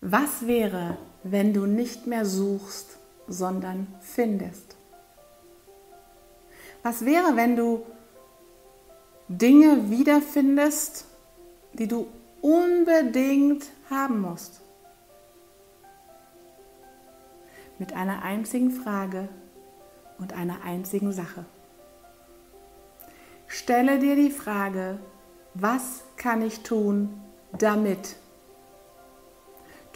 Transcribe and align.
Was 0.00 0.46
wäre, 0.46 0.96
wenn 1.24 1.52
du 1.52 1.66
nicht 1.66 2.06
mehr 2.06 2.24
suchst, 2.24 2.98
sondern 3.26 3.88
findest? 4.00 4.76
Was 6.84 7.04
wäre, 7.04 7.34
wenn 7.34 7.56
du 7.56 7.84
Dinge 9.26 9.90
wiederfindest, 9.90 11.04
die 11.72 11.88
du 11.88 12.06
unbedingt 12.40 13.66
haben 13.90 14.20
musst? 14.20 14.60
Mit 17.80 17.92
einer 17.92 18.22
einzigen 18.22 18.70
Frage 18.70 19.28
und 20.18 20.32
einer 20.32 20.62
einzigen 20.62 21.12
Sache. 21.12 21.44
Stelle 23.48 23.98
dir 23.98 24.14
die 24.14 24.30
Frage, 24.30 25.00
was 25.54 26.04
kann 26.16 26.42
ich 26.42 26.60
tun, 26.60 27.20
damit? 27.58 28.16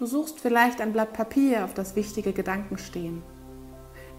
Du 0.02 0.08
suchst 0.08 0.40
vielleicht 0.40 0.80
ein 0.80 0.92
Blatt 0.92 1.12
Papier, 1.12 1.64
auf 1.64 1.74
das 1.74 1.94
wichtige 1.94 2.32
Gedanken 2.32 2.76
stehen. 2.76 3.22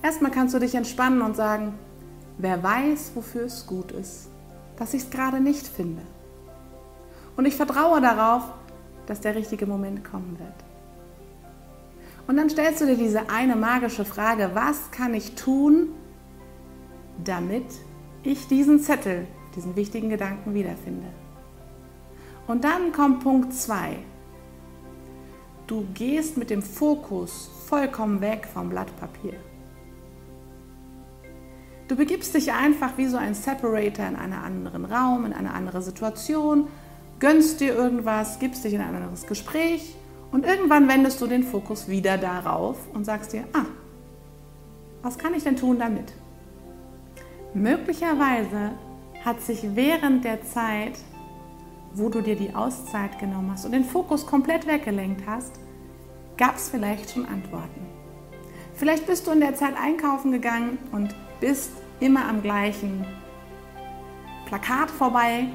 Erstmal 0.02 0.32
kannst 0.32 0.56
du 0.56 0.60
dich 0.60 0.76
entspannen 0.76 1.22
und 1.22 1.36
sagen, 1.36 1.74
wer 2.38 2.64
weiß, 2.64 3.12
wofür 3.16 3.44
es 3.44 3.68
gut 3.68 3.92
ist, 3.92 4.30
dass 4.78 4.94
ich 4.94 5.04
es 5.04 5.10
gerade 5.10 5.42
nicht 5.42 5.68
finde. 5.68 6.02
Und 7.36 7.46
ich 7.46 7.58
vertraue 7.58 8.00
darauf, 8.00 8.44
dass 9.08 9.20
der 9.20 9.36
richtige 9.36 9.66
Moment 9.66 10.06
kommen 10.06 10.40
wird. 10.40 10.56
Und 12.28 12.38
dann 12.38 12.50
stellst 12.50 12.80
du 12.80 12.86
dir 12.86 12.96
diese 12.96 13.30
eine 13.30 13.58
magische 13.58 14.06
Frage, 14.06 14.52
was 14.54 14.90
kann 14.92 15.14
ich 15.14 15.36
tun, 15.36 15.90
damit 17.26 17.66
ich 18.24 18.48
diesen 18.48 18.80
Zettel, 18.80 19.28
diesen 19.54 19.76
wichtigen 19.76 20.08
Gedanken 20.08 20.54
wiederfinde. 20.54 21.10
Und 22.48 22.64
dann 22.64 22.94
kommt 22.94 23.22
Punkt 23.22 23.54
2. 23.54 23.98
Du 25.68 25.86
gehst 25.94 26.38
mit 26.38 26.50
dem 26.50 26.62
Fokus 26.62 27.50
vollkommen 27.68 28.20
weg 28.22 28.48
vom 28.54 28.70
Blatt 28.70 28.96
Papier. 29.00 29.36
Du 31.88 31.96
begibst 31.96 32.34
dich 32.34 32.52
einfach 32.52 32.98
wie 32.98 33.08
so 33.08 33.18
ein 33.18 33.34
Separator 33.34 34.06
in 34.06 34.16
einen 34.16 34.34
anderen 34.34 34.86
Raum, 34.86 35.26
in 35.26 35.34
eine 35.34 35.54
andere 35.54 35.82
Situation, 35.82 36.68
gönnst 37.20 37.62
dir 37.62 37.76
irgendwas, 37.76 38.40
gibst 38.40 38.64
dich 38.64 38.74
in 38.74 38.82
ein 38.82 38.96
anderes 38.96 39.26
Gespräch 39.26 39.96
und 40.32 40.46
irgendwann 40.46 40.88
wendest 40.88 41.22
du 41.22 41.28
den 41.28 41.44
Fokus 41.44 41.88
wieder 41.88 42.18
darauf 42.18 42.78
und 42.94 43.06
sagst 43.06 43.34
dir, 43.34 43.46
ah, 43.54 43.66
was 45.02 45.18
kann 45.18 45.34
ich 45.34 45.44
denn 45.44 45.56
tun 45.56 45.80
damit? 45.80 46.14
Möglicherweise 47.54 48.72
hat 49.24 49.42
sich 49.42 49.76
während 49.76 50.26
der 50.26 50.44
Zeit 50.44 50.98
wo 51.94 52.10
du 52.10 52.22
dir 52.22 52.36
die 52.36 52.56
Auszeit 52.56 53.20
genommen 53.20 53.52
hast 53.52 53.66
und 53.66 53.72
den 53.72 53.86
Fokus 53.86 54.26
komplett 54.26 54.68
weggelenkt 54.68 55.28
hast, 55.28 55.60
gab 56.38 56.56
es 56.56 56.70
vielleicht 56.70 57.12
schon 57.12 57.26
Antworten. 57.26 57.86
Vielleicht 58.74 59.06
bist 59.06 59.28
du 59.28 59.32
in 59.32 59.40
der 59.40 59.56
Zeit 59.56 59.76
einkaufen 59.80 60.32
gegangen 60.32 60.80
und 60.92 61.16
bist 61.40 61.72
immer 62.00 62.28
am 62.28 62.42
gleichen 62.42 63.06
Plakat 64.48 64.90
vorbei. 64.90 65.46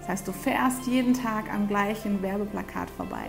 Das 0.00 0.08
heißt, 0.08 0.28
du 0.28 0.32
fährst 0.32 0.86
jeden 0.86 1.14
Tag 1.14 1.52
am 1.52 1.68
gleichen 1.68 2.20
Werbeplakat 2.22 2.90
vorbei. 2.90 3.26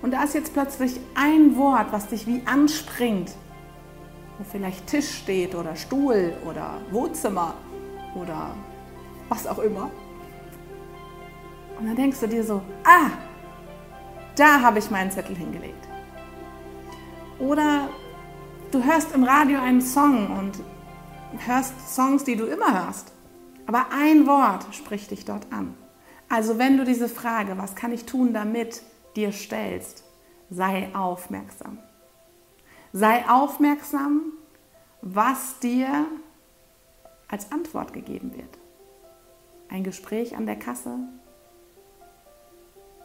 Und 0.00 0.12
da 0.12 0.22
ist 0.24 0.34
jetzt 0.34 0.52
plötzlich 0.52 0.98
ein 1.14 1.56
Wort, 1.56 1.92
was 1.92 2.08
dich 2.08 2.26
wie 2.26 2.42
anspringt, 2.44 3.32
wo 4.38 4.44
vielleicht 4.44 4.86
Tisch 4.86 5.10
steht 5.10 5.54
oder 5.54 5.76
Stuhl 5.76 6.34
oder 6.48 6.80
Wohnzimmer 6.90 7.54
oder 8.14 8.54
was 9.28 9.46
auch 9.46 9.58
immer. 9.58 9.90
Und 11.82 11.88
dann 11.88 11.96
denkst 11.96 12.20
du 12.20 12.28
dir 12.28 12.44
so, 12.44 12.62
ah, 12.84 13.10
da 14.36 14.60
habe 14.60 14.78
ich 14.78 14.88
meinen 14.92 15.10
Zettel 15.10 15.34
hingelegt. 15.34 15.88
Oder 17.40 17.88
du 18.70 18.84
hörst 18.84 19.12
im 19.12 19.24
Radio 19.24 19.58
einen 19.58 19.80
Song 19.80 20.30
und 20.38 20.60
hörst 21.44 21.74
Songs, 21.92 22.22
die 22.22 22.36
du 22.36 22.44
immer 22.44 22.84
hörst. 22.86 23.12
Aber 23.66 23.86
ein 23.90 24.28
Wort 24.28 24.72
spricht 24.72 25.10
dich 25.10 25.24
dort 25.24 25.52
an. 25.52 25.74
Also 26.28 26.56
wenn 26.56 26.76
du 26.76 26.84
diese 26.84 27.08
Frage, 27.08 27.58
was 27.58 27.74
kann 27.74 27.92
ich 27.92 28.06
tun 28.06 28.32
damit, 28.32 28.82
dir 29.16 29.32
stellst, 29.32 30.04
sei 30.50 30.88
aufmerksam. 30.94 31.78
Sei 32.92 33.28
aufmerksam, 33.28 34.22
was 35.00 35.58
dir 35.58 36.06
als 37.26 37.50
Antwort 37.50 37.92
gegeben 37.92 38.36
wird. 38.36 38.56
Ein 39.68 39.82
Gespräch 39.82 40.36
an 40.36 40.46
der 40.46 40.60
Kasse, 40.60 41.08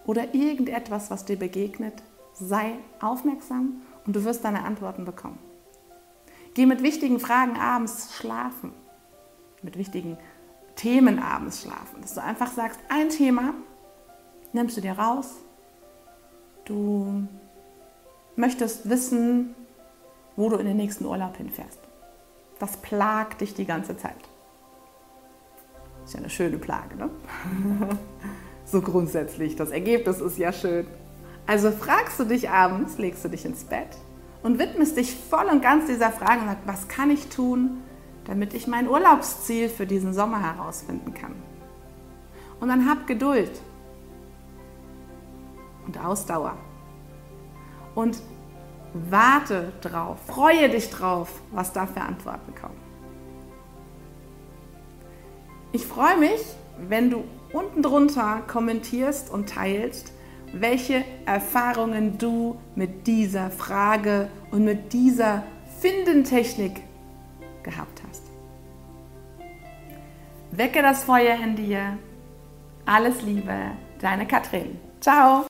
oder 0.07 0.33
irgendetwas, 0.33 1.11
was 1.11 1.25
dir 1.25 1.37
begegnet, 1.37 2.01
sei 2.33 2.73
aufmerksam 2.99 3.81
und 4.07 4.15
du 4.15 4.23
wirst 4.23 4.43
deine 4.43 4.63
Antworten 4.63 5.05
bekommen. 5.05 5.37
Geh 6.55 6.65
mit 6.65 6.81
wichtigen 6.81 7.19
Fragen 7.19 7.55
abends 7.57 8.15
schlafen, 8.15 8.73
mit 9.61 9.77
wichtigen 9.77 10.17
Themen 10.75 11.19
abends 11.19 11.61
schlafen, 11.61 12.01
dass 12.01 12.15
du 12.15 12.23
einfach 12.23 12.51
sagst, 12.51 12.79
ein 12.89 13.09
Thema 13.09 13.53
nimmst 14.53 14.77
du 14.77 14.81
dir 14.81 14.97
raus, 14.97 15.35
du 16.65 17.27
möchtest 18.35 18.89
wissen, 18.89 19.53
wo 20.35 20.49
du 20.49 20.57
in 20.57 20.65
den 20.65 20.77
nächsten 20.77 21.05
Urlaub 21.05 21.37
hinfährst. 21.37 21.79
Das 22.59 22.77
plagt 22.77 23.41
dich 23.41 23.53
die 23.53 23.65
ganze 23.65 23.97
Zeit. 23.97 24.17
Ist 26.05 26.13
ja 26.13 26.19
eine 26.19 26.29
schöne 26.29 26.57
Plage, 26.57 26.95
ne? 26.95 27.09
so 28.69 28.81
grundsätzlich. 28.81 29.55
Das 29.55 29.71
Ergebnis 29.71 30.19
ist 30.19 30.37
ja 30.37 30.51
schön. 30.51 30.85
Also 31.45 31.71
fragst 31.71 32.19
du 32.19 32.25
dich 32.25 32.49
abends, 32.49 32.97
legst 32.97 33.23
du 33.23 33.29
dich 33.29 33.45
ins 33.45 33.63
Bett 33.63 33.87
und 34.43 34.59
widmest 34.59 34.97
dich 34.97 35.15
voll 35.15 35.45
und 35.45 35.61
ganz 35.61 35.87
dieser 35.87 36.11
Frage 36.11 36.41
und 36.41 36.47
sagst, 36.47 36.67
was 36.67 36.87
kann 36.87 37.09
ich 37.09 37.29
tun, 37.29 37.81
damit 38.25 38.53
ich 38.53 38.67
mein 38.67 38.89
Urlaubsziel 38.89 39.69
für 39.69 39.87
diesen 39.87 40.13
Sommer 40.13 40.41
herausfinden 40.41 41.13
kann. 41.13 41.33
Und 42.59 42.67
dann 42.67 42.89
hab 42.89 43.07
Geduld 43.07 43.51
und 45.85 46.03
Ausdauer 46.03 46.57
und 47.95 48.21
warte 48.93 49.71
drauf, 49.81 50.17
freue 50.27 50.69
dich 50.69 50.89
drauf, 50.89 51.29
was 51.51 51.71
da 51.71 51.85
für 51.85 52.01
Antworten 52.01 52.53
kommen. 52.55 52.77
Ich 55.71 55.85
freue 55.85 56.17
mich, 56.17 56.41
wenn 56.89 57.09
du 57.09 57.23
unten 57.53 57.81
drunter 57.81 58.43
kommentierst 58.47 59.29
und 59.29 59.49
teilst, 59.49 60.13
welche 60.53 61.03
Erfahrungen 61.25 62.17
du 62.17 62.57
mit 62.75 63.07
dieser 63.07 63.49
Frage 63.49 64.29
und 64.51 64.63
mit 64.63 64.93
dieser 64.93 65.43
Findentechnik 65.79 66.81
gehabt 67.63 68.01
hast. 68.07 68.23
Wecke 70.51 70.81
das 70.81 71.03
Feuer 71.03 71.37
in 71.43 71.55
dir. 71.55 71.97
Alles 72.85 73.21
Liebe, 73.21 73.53
deine 73.99 74.25
Katrin. 74.25 74.79
Ciao. 75.01 75.45